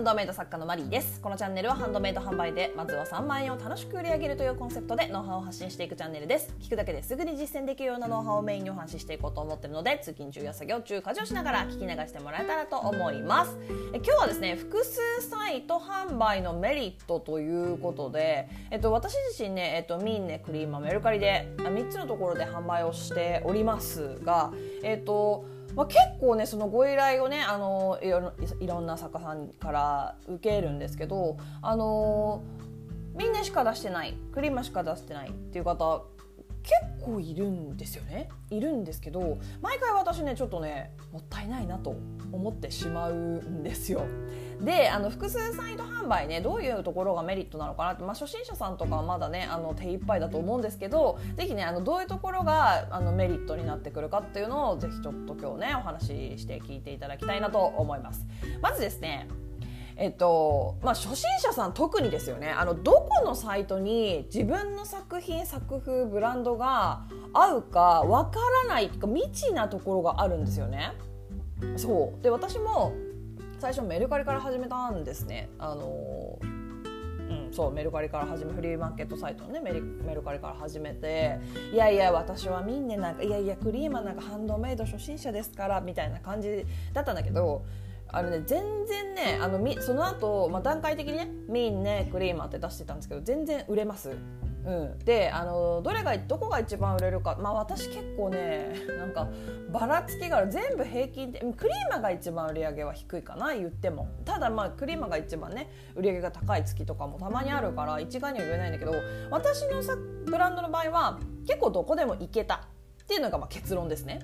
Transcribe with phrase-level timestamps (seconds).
[0.00, 1.20] ンドメイド作家のマリーです。
[1.20, 6.54] このチャンネルはハンドメイド販売でまずは3万円を楽しく売り上げるというコンセプトでノウハウを発信していくチャンネルです。
[6.58, 13.58] 聞くだけですぐに実践できるようなノウハウをメインにお話ししていこうと思っているので通勤中や作業中家事をしながら聞き流してもらえたらと思います。
[13.92, 24.50] え今日はですね複数サイト販売のメリットということで、えっと、私自身ね、えっと、ミンネクリーマメルカリで3つのところで販売をしておりますが
[24.82, 32.42] えっとまあ、結構ねそのご依頼をねあのいろんな作家さんから受けるんですけどあの
[33.14, 36.04] みんなしか出してないクリーマしか出してないっていう方
[36.62, 41.96] 結構いるんですよねいるんですけど毎回私ねちょっとねもったいないなと
[42.32, 44.04] 思ってしまうんですよ。
[44.64, 58.26] であの複数サイト販売ねどういうところがメリットなのかなって、まあ、初心者さんとかはまだねあの手一杯だと思うんですけど是非ねあのどういうところがあのメリットになってくるかっていうのを是非ちょっと今日ねお話しして聞いていただきたいなと思います。
[58.60, 59.28] まずですね
[59.96, 67.02] えっとまあ、初心者さん特にですよねあのどこのサイトに自分の作品作風ブランドが
[67.34, 70.92] 合うかわからないか未知なところがあるんですよね。
[71.76, 72.94] そうで私も
[73.60, 75.50] 最初メルカリから始めたんですね。
[75.58, 81.38] あのうん、そうメルカリから始めフリーマーケットサイトのねメルカリから始めて
[81.72, 87.64] いやいや私はみんななんかいやいやクリーマーなんかハンドメイド初心者ですからみたいな感じだったんだけど
[88.08, 94.16] あのね全然ねあのみその後、まあ段階的にねミンねクリーマって出してたんですけど全然売れます。
[94.64, 99.28] うん、であのどれがどこが一番売れるか、まあ、私結構ねなんか
[99.70, 100.50] ばらつきがある。
[100.50, 104.08] 全部平均でクリーマが一番売り上げは低いかな言っても。
[104.24, 108.92] ただまあクリーマが一番ね売り上げが高い月とかもたまにあるから一概には言えないんだけど
[109.30, 112.66] 私のさブランドの場合は結構どこでも行けた。
[113.02, 114.20] っていうのがまあ結論ですね。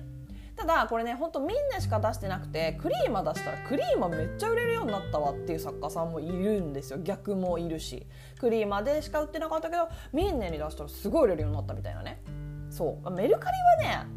[0.57, 6.99] ただこれねほんとみんなしか出してなくてクリーマ出したらクリーマめっちゃ売れるようになったわっていう作家さんもいるんですよ。
[6.99, 8.07] 逆もいるし。
[8.39, 12.21] クリーマでしか売ってなかったけどみんなに出したらすごい売れるようになったみたいなね。
[12.71, 13.11] そう。
[13.11, 14.07] メルカリはね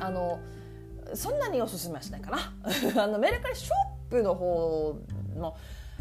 [0.00, 0.38] あの
[1.14, 2.38] そんなにおすすめはしないかな。
[3.02, 3.72] あのメルカリショ
[4.08, 4.96] ップの方
[5.36, 5.56] の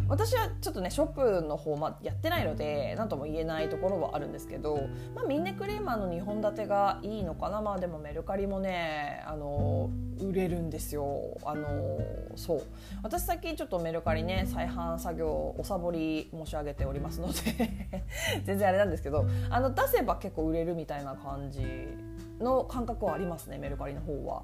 [0.07, 7.61] 私はちょっとねショップの方、ま、やってないので何とも言えないところはあるんですけど、まあ、ミンネクリーマーの2本立てがいいのかな。
[7.61, 11.37] まあでもメルカリもねあの売れるんですよ。
[11.43, 11.99] あの
[12.35, 12.63] そう。
[13.03, 18.03] 私最近ちょっとメルカリね再販作業おさぼり申し上げておりますので
[18.45, 21.61] 全然あれなんですけどあの出せば結構売れるみたいな感じ
[22.39, 24.43] の感覚はありますねメルカリの方は。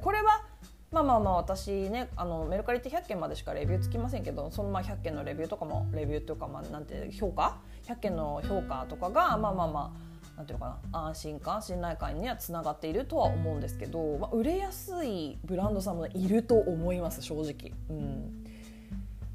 [0.00, 0.44] これは
[0.92, 17.72] まあまあまあ私ねあのメルカリって100件までしかレビューつきませんけどそのまあ100件のレビューとかもレビューというかまあなんて評価？100件の評価とかがまあまあまあなんていうのかな安心感信頼感にはつながっているとは思うんですけど、まあ、売れやすいブランドさんもいると思います正直。
[17.90, 18.44] うん。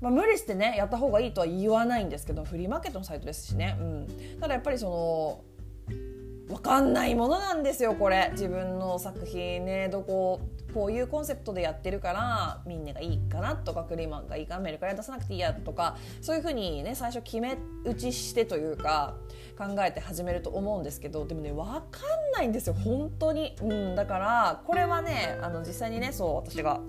[0.02, 4.08] まあ、無理してねやった方がいいとは言わないんですけどフリーマーケットのサイトですしね、うん、
[4.40, 5.42] ただやっぱりそ
[5.90, 8.30] の分かんないものなんですよこれ。
[8.34, 10.40] 自分の作品ねどこ
[10.78, 19.16] こういうコンセプトでやってるからみんながいいかなとかクリーマンがいいかメルカリ出さなくていいやとかそういうふうにね最初決め打ちしてというか
[19.58, 22.76] 考えて始めると思うんですけどでもね分かんないんですよ。
[22.76, 26.80] 本当に、うん、だからこれはねあの実際にねそう私が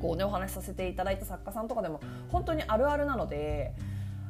[0.00, 2.00] こうねお話しさせていただいた作家さんとかでも
[2.30, 3.74] 本当にあるあるなので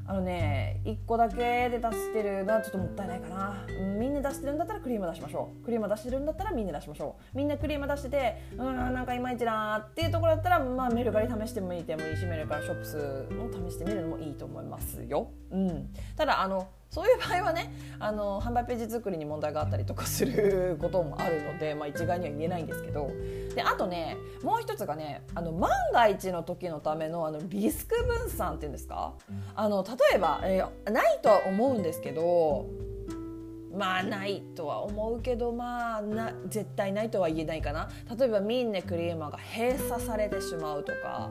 [0.06, 5.65] あのね1個だけで出してるのはちょっともったいないかな、うん、みんな出してるんだったらクリーム出しましょう。
[5.65, 7.37] クリーム出してるんだったらみんな出しましょう。
[7.37, 12.97] みんなクリーム出しててうんなんかいまいちなっていうところだったら、まあ、メルカリ試してもいいてもいいしメルカリショップス
[13.34, 23.11] も試してみるのもいいと思いますよ、うん、ただあのそういう場合はねあの販売ページ作りに問題があったりとかすることもあるので、まあ、一概には言えないんですけど。
[23.55, 29.15] であとねもう一つがねあの万が一の時のためのあのリスク分散っていうんですか？
[29.56, 32.67] あの例えば、えー、ないとは思うんですけど
[33.77, 37.89] まあないとは思うけどまあな絶対ないとは言えないかな。
[38.16, 41.31] 例えばミンネクリーマーが閉鎖されてしまうとか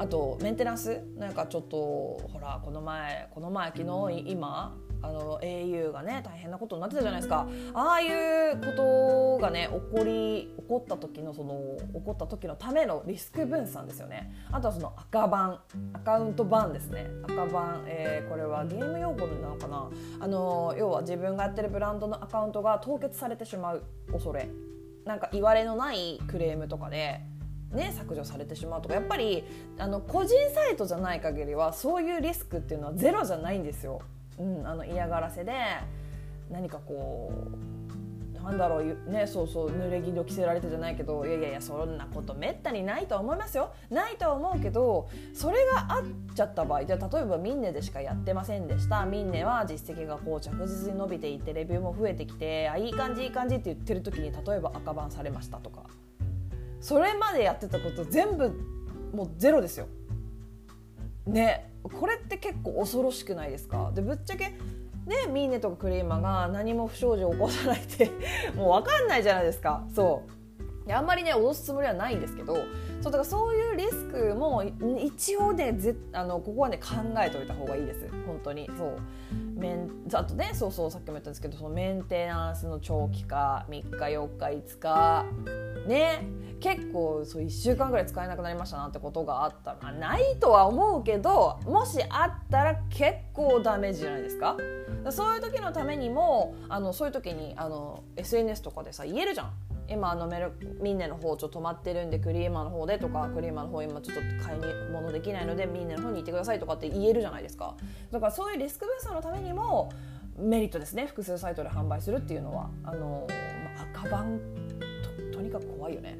[0.00, 7.46] あとメンテナンスなんかちょっとほらこの前この前昨日今あの au がね大変なことになってたじゃないですか。
[7.74, 14.32] ああいうことがね起こり起こった時のその起こった時のためのリスク分散ですよね。
[14.50, 15.60] あとはその赤番
[15.92, 17.06] アカウント番ですね。
[17.24, 19.90] 赤番、えー、これはゲーム用語なのかな。
[20.18, 24.48] あの要は自分がやってるブランドのアカウントが凍結されてしまう恐れ。
[25.04, 27.26] なんか言われのないクレームとかでね、
[27.72, 29.44] ね削除されてしまうとかやっぱり
[29.78, 34.00] あの個人サイトじゃない限りはそういうリスクっていうのはゼロじゃないんですよ。
[34.38, 35.52] うん、あの嫌がらせで
[36.50, 37.32] 何かこ
[38.36, 43.72] うなんだろうねそうそう濡れ衣着せられてじゃないけどいやいやいやそんなことめったにないと思いますよ。
[43.90, 49.04] ないとは思うけどそれがあっちゃった場合じゃ例えばミンネでしかやってませんでした。
[49.04, 55.82] ミンネは実績がこう着実に伸びていってレビューも増えてきてあいい感じいい感じって言ってる時に例えば赤番されましたとか。
[56.80, 58.50] それまでやってたこと全部
[59.14, 59.86] もうゼロですよ。
[61.26, 61.70] ね。
[61.98, 63.90] これって結構恐ろしくないですか？
[63.94, 68.10] でぶっちゃけねミーネとかクリーマが何も不祥事を起こさないって
[68.54, 69.84] もう分かんないじゃないですか。
[69.94, 70.22] そ
[70.86, 70.92] う。
[70.92, 72.56] あんまりね脅すつもりはないんですけど
[73.00, 78.08] そうだからそういうリスクも一応ねぜあのここはね考えておいた方がいいです。
[78.26, 78.68] 本当に。
[78.76, 78.98] そう。
[79.58, 85.26] メンあとねそうそうさっきも言ったんですけどそのメンテナンスの長期化3日4日5日。
[85.86, 86.26] ね。
[86.60, 89.76] 結構そう1週間ぐらい使えなくなりましたなってことがあった。
[89.80, 94.56] らないとは思うけどもしあったら結構ダメージじゃないですか。
[95.10, 99.52] そういう時のためにもあのそういう時にあの SNS とかでさ言えるじゃん。
[99.90, 107.76] 今あのメルミンネの方ちょっと止まってるんでクリーマーの方でとかクリーマーの方今ちょっと買いに物できないのでミンネの方に行ってくださいとかって言えるじゃないですか。
[108.12, 109.90] だからそういうリスク分散のためにも
[110.38, 112.70] メリットですね複数サイトで販売するっていうのは。
[112.84, 114.38] あの、まあ、赤番
[115.30, 116.18] ととにかく怖いよね。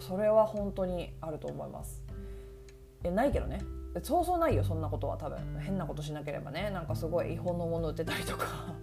[0.00, 2.02] それは本当にあると思います。
[3.02, 3.62] えないけどね。
[4.02, 5.38] そうそうないよそんなことは多分。
[5.60, 6.70] 変なことしなければね。
[6.70, 8.74] なんかすごい違法のもの売ってたりとか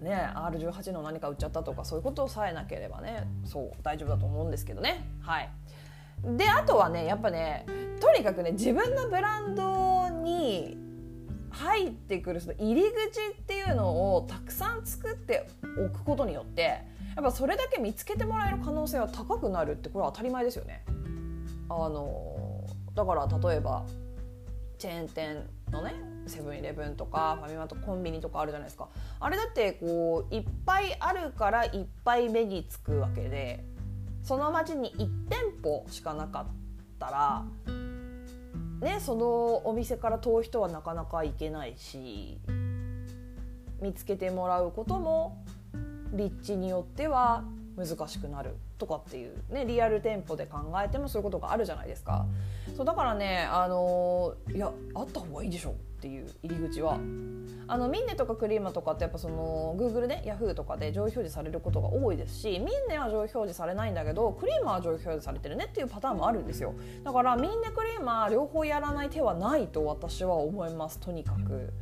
[0.00, 5.50] ね R18 の何か売っちゃったとかそういうことさえなければねそう大丈夫だと思うんですけどねはい
[6.24, 7.66] であとはねやっぱね
[8.00, 10.76] とにかくね自分のブランドに
[11.50, 15.48] 入ってくるその入り口っていうのをたくさん作って
[15.78, 16.82] おくことによって
[17.14, 20.84] やっぱそれだけ見つけてもらえる可能性は高くなるってこれは当たり前ですよね。
[21.68, 22.62] あの
[22.94, 23.84] だから例えば
[24.78, 25.94] チェーン店のね
[26.26, 28.88] セブンイレブンとかファミマとコンビニとかあるじゃないですか。
[29.20, 33.64] あれだってこういっぱいあるからいっぱい目につくわけで
[34.22, 36.46] その町に1店舗しかなかっ
[36.98, 37.44] たら
[38.80, 42.38] ねそのお店から遠い人はなかなか行けないし
[43.80, 45.44] 見つけてもらうことも
[46.12, 47.44] 立地によっては
[47.76, 52.26] 難しくなるとかっていうねリアル店舗で考えてもそういうことがあるじゃないですか。
[52.76, 56.98] そうだからねあのいやあった方がいいでしょっていう入り口は。
[57.68, 66.74] あのミンネとかクリーマとかってやっぱその Google ね Yahoo とかで上位表示されることが多いですしミンネは上位表示されないんだけどクリーマは上位表示されてるねっていうパターンもあるんですよ。
[67.02, 70.98] だからミンネクリーマ両方やらない手はないと私は思います。
[71.00, 71.72] とにかく。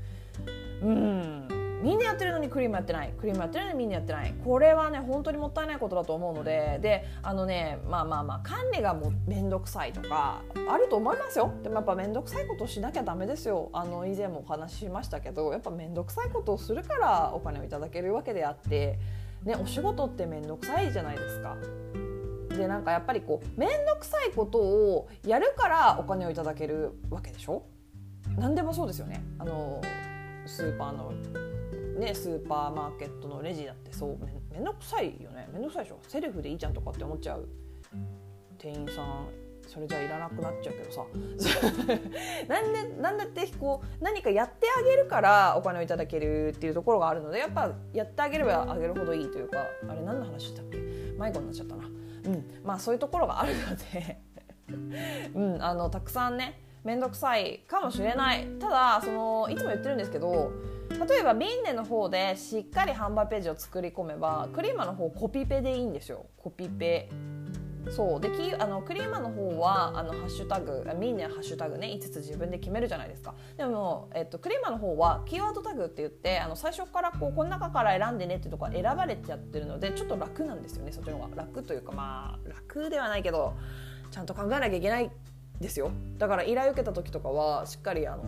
[0.83, 1.54] うん
[1.85, 3.13] みんなやってるのにクリームやってない。
[3.13, 4.33] クリームやってるのにみんなやってない。
[4.43, 11.53] これはね本当にもったいないことだと思うのでであのねまあまあまあ管理がもう面倒くさいとかあると思いますよ。
[11.63, 13.69] でもやっぱ面倒くさいことをしなきゃダメですよ。
[13.75, 18.99] あの以前もお話ししましたけどやっぱ面倒くさいことをするからお金をいただけるわけであって
[19.45, 21.55] ねお仕事って面倒くさいじゃないですか。
[22.49, 27.63] でなんかやっぱりこう面倒くさいことをやるからお金をいただけるわけでしょ。
[28.39, 29.23] 何でもそうですよね。
[29.39, 29.83] あの
[30.47, 31.13] スーパーの
[31.99, 35.49] ねスーパーマーケットのレジだってそうめめんどくさいよね。
[35.53, 35.99] めんどくさいでしょ。
[36.09, 37.49] セルフでいいじゃんとかって思っちゃう。
[38.59, 39.29] 店員さん
[39.67, 41.05] それじゃいらなくなっちゃうけどさ。
[42.49, 50.79] なんでなんだってこう何かやってあげるからお金をいただけるっていうところがあるのでやっぱやってあげればあげるほどいいというかあれ何の話したっけ？
[51.19, 51.85] 迷子になっちゃったな。
[51.85, 52.45] うん。
[52.65, 54.21] まあそういうところがあるので。
[55.35, 55.63] うん。
[55.63, 58.47] あのたくさんね面倒くさいかもしれない。
[58.61, 60.53] ただそのいつも言ってるんですけど
[61.09, 66.27] 例えばビンネの方でしっかり販売ページを作り込めばクリーマの方コピペでいいんですよ。
[66.37, 67.09] コピペ。
[67.91, 68.21] そう。
[68.21, 73.35] できあのクリーマの方はあのハッシュタグミンネハッシュタグね5つ自分で決めるじゃないですか。
[73.57, 81.37] でも、えっと、クリーマの方はキーワードタグって言ってあの最初からこうこの中から選んでねっていうところ選ばれちゃってるのでちょっと楽なんですよねそっちの方が。
[81.37, 83.55] 楽というかまあ楽ではないけど
[84.11, 85.11] ちゃんと考えなきゃいけない
[85.61, 85.91] ですよ。
[86.19, 88.25] だから依頼受けた時とかはしっかりあの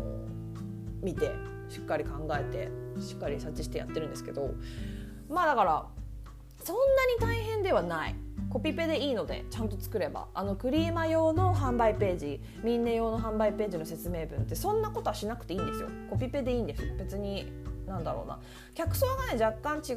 [1.03, 1.33] 見て
[1.69, 4.55] しっかり考えてしっかり察知してやってるんですけど
[5.29, 5.87] まあだから
[6.63, 6.77] そん
[7.21, 8.15] なに大変ではない。
[8.49, 10.29] コピペでいいのでちゃんと作れば。
[10.33, 15.89] あのクリーマ用の販売ページミンネ用の販売ページの説明文ってそんなことはしなくていいんですよ。
[16.09, 16.83] コピペでいいんです。
[16.97, 17.53] 別に
[17.87, 18.39] なんだろうな。
[18.75, 19.95] 客層がね若干違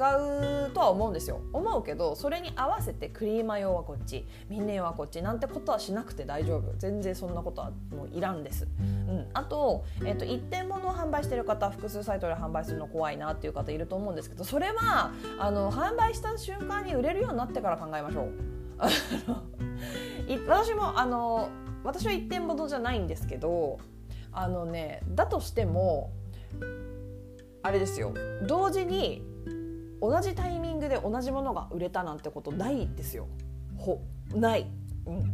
[0.67, 1.41] うとは思うんですよ。
[1.53, 6.74] 思うけどそれに合わせてクリーマ用はこっちミンネ用はこっちなんてことはしなくて大丈夫。
[6.77, 18.31] 全然そんなことはもういらんです、うん、あと,、えーと、一点物を販売してる方複数サイトで販売するの怖いなっていう方いると思うんですけどそれはあの販売した瞬間に売れるようになってから考えましょう。
[20.48, 21.50] 私もあの
[21.84, 23.79] 私は一点物じゃないんですけど
[24.31, 26.12] あのねだとしても
[27.62, 28.13] あれですよ。
[28.48, 29.24] 同時に
[30.01, 33.28] 同じタイミングで同じものが売れたなんてことないですよ。
[33.78, 34.01] ほ
[34.34, 34.68] ない、
[35.06, 35.34] うん、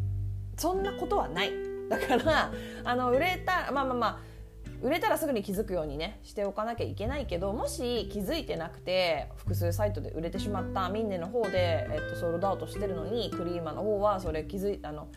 [0.58, 1.51] そんなことはない。
[1.89, 2.51] だから
[2.84, 4.36] あの売れたまあまあまあ
[4.82, 15.08] 売れたらすぐに気づくようにねしておかなきゃいけないけどもし気づいてなくて複数サイトで売れてしまったミンネの方で、えっと、ソールドアウトしてるのにクリーマの方はそれ気づいあの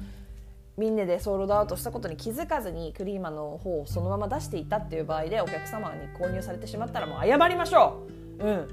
[0.79, 8.07] ミンネでソールドアウトしたことに気づかずにクリーマの方をそのまま出していたっていう場合でお客様に購入されてしまったらもう謝りましょ
[8.39, 8.45] う。
[8.45, 8.69] うん。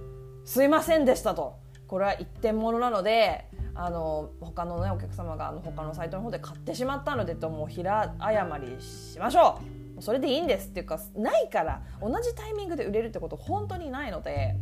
[0.45, 1.55] すいませんでしたと。
[1.87, 9.59] これは一点物なのであの他のねお客様があの他のサイトの方で買ってしまったのでともう平謝りしましょ
[9.97, 14.55] うそれでいいんですっていうかないから同じタイミングで売れるってこと本当にないので。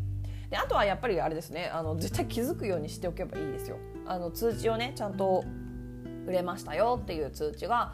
[0.49, 1.71] であとはやっぱりあれですね。
[1.73, 3.77] あの絶対気づくようにしておけばいいですよ。
[4.05, 5.43] あの通知をねちゃんと
[6.25, 7.93] 売れましたよっていう通知が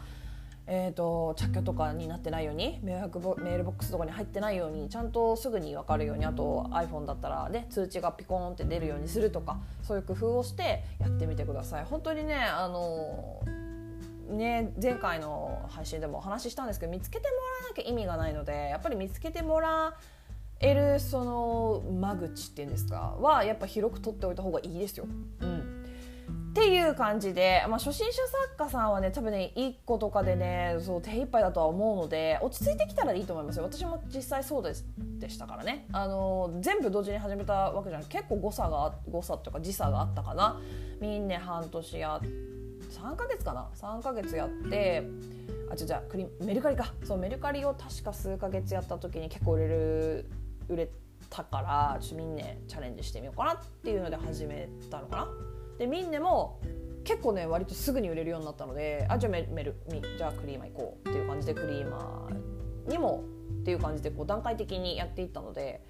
[0.72, 11.84] えーと、着去とかになってないように迷惑メールボックスとかに入ってないようにちゃんとすぐに分かるようにあと iPhone だったら、ね、通知がピコーンって出るようにするとかそういう工夫をしてやってみてください。
[11.84, 13.42] 本当にねあの
[14.30, 19.96] ね、前回の配信でもお話ししたんですけど見つけてもらわなきゃ意味がないのでやっぱり見つけてもら
[20.60, 25.06] えるその間口っていうんですかはやっぱ広く取っておいた方がいいですよ。
[25.40, 25.79] うん
[26.50, 33.62] っていう感じで、まあ、初心者作家さんはね多分ね1個とかでねそう手一杯だとは思うので落ち着いてきたらいいと思いますよ。
[33.62, 34.84] 私も実際そうです
[35.20, 35.86] でしたからね。
[35.92, 38.08] あの全部同時に始めたわけじゃない。
[38.08, 40.60] 結構誤差が誤差というか時差があったかな。
[41.00, 42.20] みんな半年や
[42.90, 43.68] 3ヶ月かな。
[43.76, 45.04] 3ヶ月やって
[45.70, 46.02] あじゃじゃ
[46.40, 46.92] メルカリか。
[47.04, 50.30] そうメルカリを確か数ヶ月やった時に結構売れる
[50.68, 50.88] 売れ
[51.28, 55.28] たからちょっとみんなチャレンジしてみようかなっていうので始めたのかな
[55.80, 56.60] でミンネも
[57.04, 63.24] 結構ね割とすぐに売れるようになったのであじゃあメメルじゃあクリーマー行こうっていう感じでクリーマーにも
[63.62, 65.82] っていう感じでこう段階的にやっていったので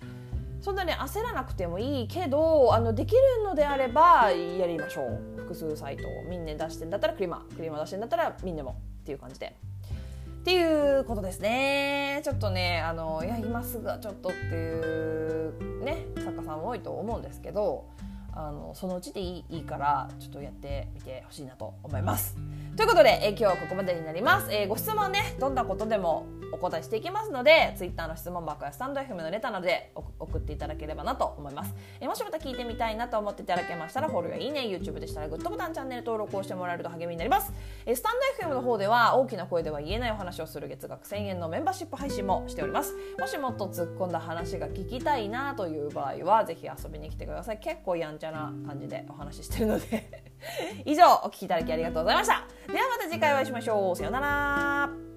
[0.60, 9.56] そんなに焦らなくてもいいけどあのできるのであればやりましょう複数サイトをミンネ出してんだったらクリーマークリーマー出してんだったらミンネもっていう感じで。
[10.40, 17.90] っていうことですねちょっとねあのいや今すぐはちょっとっていうね作家さんも多いと思うんですけど
[18.32, 22.36] あのそのうちでいいいいからちょっとやってみてほしいなと思います。
[22.80, 24.50] ということで、え今日はここまでになります。
[24.50, 37.52] えー、ご質問ねどんなことでもお答えしていきますので Twitter の質問箱やスタンド FM のレターなどで送っていただければなと思います、えもしまた聞いてみたいなと思っていただけましたらフォローやいいね YouTube でしたらグッドボタンチャンネル登録をしてもらえると励みになります、
[37.84, 42.94] えスタンド FM の方では大きな声では言えないお話をする月額1000円のメンバーシップ配信もしております。
[43.18, 47.58] もしもっと突っ込んだ話が聞きたいなという場合はぜひ遊びに来てください。
[47.58, 50.29] 結構やんちゃな感じでお話ししてるので。
[50.84, 52.44] 以上お聞きいただきありがとうございました。
[52.72, 53.96] ではまた次回お会いしましょう。
[53.96, 55.09] さようなら。